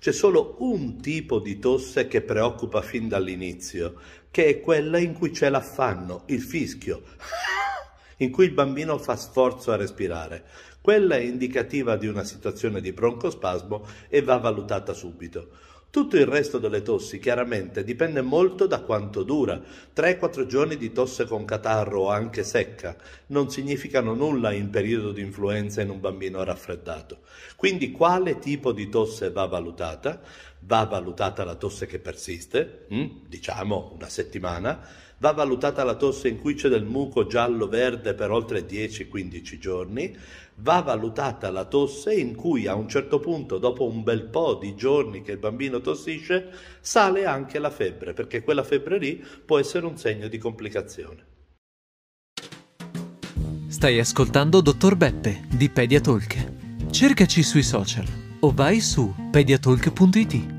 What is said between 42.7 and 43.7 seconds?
un certo punto,